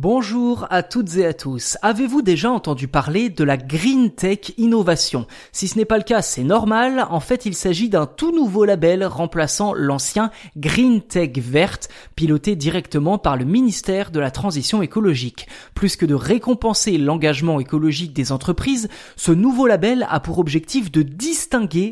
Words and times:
Bonjour 0.00 0.64
à 0.70 0.84
toutes 0.84 1.16
et 1.16 1.26
à 1.26 1.34
tous. 1.34 1.76
Avez-vous 1.82 2.22
déjà 2.22 2.52
entendu 2.52 2.86
parler 2.86 3.30
de 3.30 3.42
la 3.42 3.56
Green 3.56 4.12
Tech 4.12 4.52
Innovation? 4.56 5.26
Si 5.50 5.66
ce 5.66 5.76
n'est 5.76 5.84
pas 5.84 5.98
le 5.98 6.04
cas, 6.04 6.22
c'est 6.22 6.44
normal. 6.44 7.04
En 7.10 7.18
fait, 7.18 7.46
il 7.46 7.54
s'agit 7.56 7.88
d'un 7.88 8.06
tout 8.06 8.30
nouveau 8.30 8.64
label 8.64 9.04
remplaçant 9.04 9.74
l'ancien 9.74 10.30
Green 10.56 11.02
Tech 11.02 11.32
Verte, 11.38 11.88
piloté 12.14 12.54
directement 12.54 13.18
par 13.18 13.36
le 13.36 13.44
ministère 13.44 14.12
de 14.12 14.20
la 14.20 14.30
Transition 14.30 14.82
écologique. 14.82 15.48
Plus 15.74 15.96
que 15.96 16.06
de 16.06 16.14
récompenser 16.14 16.96
l'engagement 16.96 17.58
écologique 17.58 18.12
des 18.12 18.30
entreprises, 18.30 18.88
ce 19.16 19.32
nouveau 19.32 19.66
label 19.66 20.06
a 20.08 20.20
pour 20.20 20.38
objectif 20.38 20.92
de 20.92 21.02
distinguer 21.02 21.47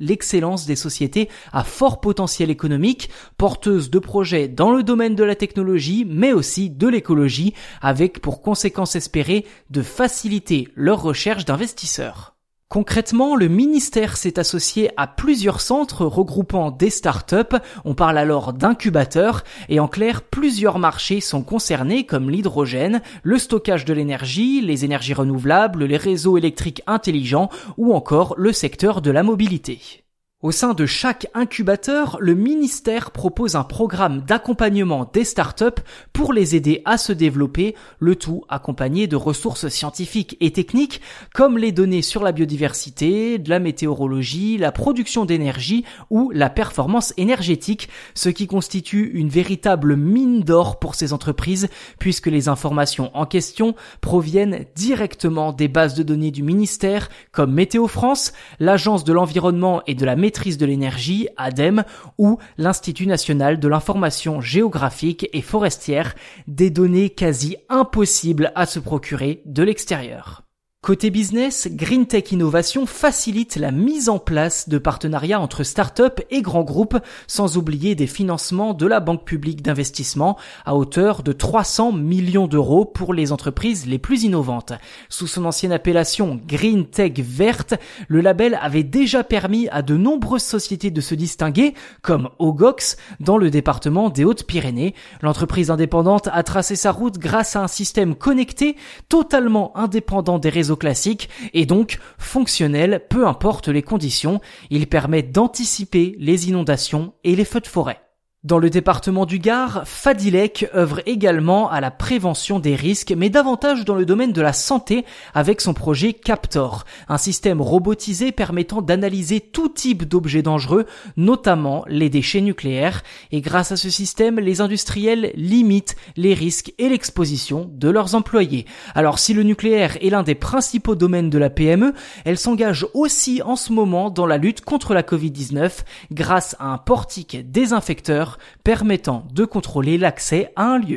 l'excellence 0.00 0.66
des 0.66 0.76
sociétés 0.76 1.28
à 1.52 1.64
fort 1.64 2.00
potentiel 2.00 2.50
économique, 2.50 3.10
porteuses 3.36 3.90
de 3.90 3.98
projets 3.98 4.48
dans 4.48 4.72
le 4.72 4.82
domaine 4.82 5.14
de 5.14 5.24
la 5.24 5.34
technologie, 5.34 6.06
mais 6.08 6.32
aussi 6.32 6.70
de 6.70 6.88
l'écologie, 6.88 7.54
avec 7.80 8.20
pour 8.20 8.42
conséquence 8.42 8.96
espérée 8.96 9.46
de 9.70 9.82
faciliter 9.82 10.68
leur 10.74 11.02
recherche 11.02 11.44
d'investisseurs. 11.44 12.37
Concrètement, 12.68 13.34
le 13.34 13.48
ministère 13.48 14.18
s'est 14.18 14.38
associé 14.38 14.90
à 14.98 15.06
plusieurs 15.06 15.62
centres 15.62 16.04
regroupant 16.04 16.70
des 16.70 16.90
startups, 16.90 17.56
on 17.86 17.94
parle 17.94 18.18
alors 18.18 18.52
d'incubateurs, 18.52 19.42
et 19.70 19.80
en 19.80 19.88
clair, 19.88 20.20
plusieurs 20.20 20.78
marchés 20.78 21.22
sont 21.22 21.42
concernés 21.42 22.04
comme 22.04 22.28
l'hydrogène, 22.28 23.00
le 23.22 23.38
stockage 23.38 23.86
de 23.86 23.94
l'énergie, 23.94 24.60
les 24.60 24.84
énergies 24.84 25.14
renouvelables, 25.14 25.84
les 25.84 25.96
réseaux 25.96 26.36
électriques 26.36 26.82
intelligents 26.86 27.48
ou 27.78 27.94
encore 27.94 28.34
le 28.36 28.52
secteur 28.52 29.00
de 29.00 29.10
la 29.10 29.22
mobilité. 29.22 30.04
Au 30.40 30.52
sein 30.52 30.72
de 30.72 30.86
chaque 30.86 31.26
incubateur, 31.34 32.16
le 32.20 32.36
ministère 32.36 33.10
propose 33.10 33.56
un 33.56 33.64
programme 33.64 34.20
d'accompagnement 34.20 35.10
des 35.12 35.24
startups 35.24 35.82
pour 36.12 36.32
les 36.32 36.54
aider 36.54 36.80
à 36.84 36.96
se 36.96 37.12
développer, 37.12 37.74
le 37.98 38.14
tout 38.14 38.44
accompagné 38.48 39.08
de 39.08 39.16
ressources 39.16 39.66
scientifiques 39.66 40.36
et 40.38 40.52
techniques 40.52 41.00
comme 41.34 41.58
les 41.58 41.72
données 41.72 42.02
sur 42.02 42.22
la 42.22 42.30
biodiversité, 42.30 43.38
de 43.38 43.50
la 43.50 43.58
météorologie, 43.58 44.58
la 44.58 44.70
production 44.70 45.24
d'énergie 45.24 45.84
ou 46.08 46.30
la 46.32 46.50
performance 46.50 47.12
énergétique, 47.16 47.88
ce 48.14 48.28
qui 48.28 48.46
constitue 48.46 49.10
une 49.14 49.30
véritable 49.30 49.96
mine 49.96 50.44
d'or 50.44 50.78
pour 50.78 50.94
ces 50.94 51.12
entreprises 51.12 51.68
puisque 51.98 52.28
les 52.28 52.46
informations 52.46 53.10
en 53.14 53.26
question 53.26 53.74
proviennent 54.00 54.66
directement 54.76 55.52
des 55.52 55.66
bases 55.66 55.94
de 55.94 56.04
données 56.04 56.30
du 56.30 56.44
ministère 56.44 57.08
comme 57.32 57.52
Météo 57.52 57.88
France, 57.88 58.32
l'Agence 58.60 59.02
de 59.02 59.12
l'environnement 59.12 59.82
et 59.88 59.96
de 59.96 60.04
la 60.04 60.14
maîtrise 60.28 60.58
de 60.58 60.66
l'énergie, 60.66 61.26
ADEME, 61.38 61.84
ou 62.18 62.36
l'Institut 62.58 63.06
national 63.06 63.58
de 63.58 63.66
l'information 63.66 64.42
géographique 64.42 65.26
et 65.32 65.40
forestière, 65.40 66.14
des 66.46 66.68
données 66.68 67.08
quasi 67.08 67.56
impossibles 67.70 68.52
à 68.54 68.66
se 68.66 68.78
procurer 68.78 69.40
de 69.46 69.62
l'extérieur. 69.62 70.47
Côté 70.88 71.10
business, 71.10 71.68
Green 71.70 72.06
Tech 72.06 72.32
Innovation 72.32 72.86
facilite 72.86 73.56
la 73.56 73.72
mise 73.72 74.08
en 74.08 74.18
place 74.18 74.70
de 74.70 74.78
partenariats 74.78 75.38
entre 75.38 75.62
startups 75.62 76.22
et 76.30 76.40
grands 76.40 76.62
groupes, 76.62 76.96
sans 77.26 77.58
oublier 77.58 77.94
des 77.94 78.06
financements 78.06 78.72
de 78.72 78.86
la 78.86 78.98
Banque 79.00 79.26
publique 79.26 79.60
d'investissement 79.60 80.38
à 80.64 80.74
hauteur 80.74 81.22
de 81.22 81.32
300 81.32 81.92
millions 81.92 82.46
d'euros 82.46 82.86
pour 82.86 83.12
les 83.12 83.32
entreprises 83.32 83.84
les 83.84 83.98
plus 83.98 84.22
innovantes. 84.22 84.72
Sous 85.10 85.26
son 85.26 85.44
ancienne 85.44 85.72
appellation 85.72 86.40
Green 86.48 86.86
Tech 86.86 87.18
Verte, 87.18 87.74
le 88.08 88.22
label 88.22 88.58
avait 88.58 88.82
déjà 88.82 89.22
permis 89.22 89.68
à 89.68 89.82
de 89.82 89.94
nombreuses 89.94 90.42
sociétés 90.42 90.90
de 90.90 91.02
se 91.02 91.14
distinguer, 91.14 91.74
comme 92.00 92.30
Ogox, 92.38 92.96
dans 93.20 93.36
le 93.36 93.50
département 93.50 94.08
des 94.08 94.24
Hautes-Pyrénées. 94.24 94.94
L'entreprise 95.20 95.70
indépendante 95.70 96.30
a 96.32 96.42
tracé 96.42 96.76
sa 96.76 96.92
route 96.92 97.18
grâce 97.18 97.56
à 97.56 97.62
un 97.62 97.68
système 97.68 98.14
connecté, 98.14 98.74
totalement 99.10 99.76
indépendant 99.76 100.38
des 100.38 100.48
réseaux 100.48 100.77
classique 100.78 101.28
et 101.52 101.66
donc 101.66 101.98
fonctionnel 102.16 103.04
peu 103.10 103.26
importe 103.26 103.68
les 103.68 103.82
conditions. 103.82 104.40
Il 104.70 104.86
permet 104.86 105.22
d'anticiper 105.22 106.16
les 106.18 106.48
inondations 106.48 107.12
et 107.24 107.36
les 107.36 107.44
feux 107.44 107.60
de 107.60 107.66
forêt. 107.66 108.00
Dans 108.44 108.60
le 108.60 108.70
département 108.70 109.26
du 109.26 109.40
Gard, 109.40 109.82
Fadilek 109.84 110.70
œuvre 110.72 111.00
également 111.06 111.68
à 111.68 111.80
la 111.80 111.90
prévention 111.90 112.60
des 112.60 112.76
risques, 112.76 113.12
mais 113.16 113.30
davantage 113.30 113.84
dans 113.84 113.96
le 113.96 114.06
domaine 114.06 114.30
de 114.30 114.40
la 114.40 114.52
santé 114.52 115.04
avec 115.34 115.60
son 115.60 115.74
projet 115.74 116.12
Captor, 116.12 116.84
un 117.08 117.18
système 117.18 117.60
robotisé 117.60 118.30
permettant 118.30 118.80
d'analyser 118.80 119.40
tout 119.40 119.68
type 119.68 120.04
d'objets 120.04 120.42
dangereux, 120.42 120.86
notamment 121.16 121.84
les 121.88 122.10
déchets 122.10 122.40
nucléaires, 122.40 123.02
et 123.32 123.40
grâce 123.40 123.72
à 123.72 123.76
ce 123.76 123.90
système, 123.90 124.38
les 124.38 124.60
industriels 124.60 125.32
limitent 125.34 125.96
les 126.16 126.32
risques 126.32 126.72
et 126.78 126.88
l'exposition 126.88 127.68
de 127.74 127.90
leurs 127.90 128.14
employés. 128.14 128.66
Alors 128.94 129.18
si 129.18 129.34
le 129.34 129.42
nucléaire 129.42 129.96
est 130.00 130.10
l'un 130.10 130.22
des 130.22 130.36
principaux 130.36 130.94
domaines 130.94 131.28
de 131.28 131.38
la 131.38 131.50
PME, 131.50 131.92
elle 132.24 132.38
s'engage 132.38 132.86
aussi 132.94 133.42
en 133.42 133.56
ce 133.56 133.72
moment 133.72 134.10
dans 134.10 134.26
la 134.26 134.38
lutte 134.38 134.60
contre 134.60 134.94
la 134.94 135.02
Covid-19 135.02 135.80
grâce 136.12 136.54
à 136.60 136.66
un 136.66 136.78
portique 136.78 137.50
désinfecteur 137.50 138.27
permettant 138.64 139.24
de 139.32 139.44
contrôler 139.44 139.98
l'accès 139.98 140.52
à 140.56 140.64
un 140.64 140.78
lieu. 140.78 140.96